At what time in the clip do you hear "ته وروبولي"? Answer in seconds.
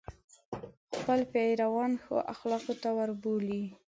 2.81-3.63